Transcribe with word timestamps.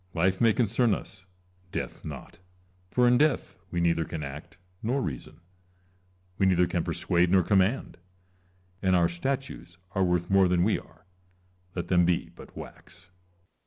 Life 0.15 0.41
may 0.41 0.51
concern 0.51 0.95
us, 0.95 1.27
death 1.71 2.03
not; 2.03 2.39
for 2.89 3.07
in 3.07 3.19
death 3.19 3.59
we 3.69 3.79
neither 3.79 4.03
can 4.03 4.23
act 4.23 4.57
nor 4.81 4.99
reason, 4.99 5.41
we 6.39 6.47
neither 6.47 6.65
can 6.65 6.83
persuade 6.83 7.29
nor 7.29 7.43
command; 7.43 7.99
and 8.81 8.95
our 8.95 9.07
statues 9.07 9.77
are 9.91 10.03
worth 10.03 10.27
more 10.27 10.47
than 10.47 10.63
we 10.63 10.79
are, 10.79 11.05
let 11.75 11.89
them 11.89 12.03
be 12.03 12.31
but 12.35 12.57
wax. 12.57 13.11